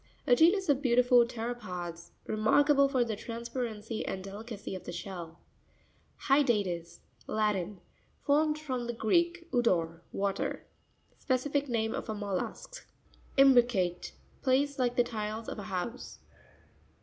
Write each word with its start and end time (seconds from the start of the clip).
A 0.25 0.35
genus 0.35 0.67
of 0.67 0.81
beautiful 0.81 1.23
ptero 1.27 1.55
pods, 1.59 2.09
remarkable 2.25 2.89
for 2.89 3.03
the 3.03 3.15
trans 3.15 3.49
parency 3.49 4.03
and 4.07 4.23
delicacy 4.23 4.73
of 4.73 4.85
the 4.85 4.91
shell 4.91 5.39
(page 6.27 6.47
67). 6.47 6.65
Hypa'ris.—Latin. 6.65 7.81
Formed 8.23 8.57
from 8.57 8.87
the 8.87 8.93
Greek, 8.93 9.47
udor, 9.53 10.01
water. 10.11 10.65
Specific 11.19 11.69
name 11.69 11.93
of 11.93 12.09
a 12.09 12.15
mollusk. 12.15 12.89
Im'BricaTE.—Placed 13.37 14.79
like 14.79 14.95
the 14.95 15.03
tiles 15.03 15.47
of 15.47 15.59
a 15.59 15.63
house. 15.69 16.17